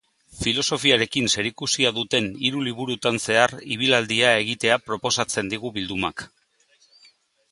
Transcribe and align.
Filosofiarekin 0.35 1.27
zerikusia 1.39 1.91
duten 1.97 2.29
hiru 2.47 2.63
liburutan 2.69 3.21
zehar 3.27 3.53
ibilaldia 3.77 4.31
egitea 4.47 4.79
proposatzen 4.87 5.53
digu 5.55 5.73
bildumak. 5.79 6.27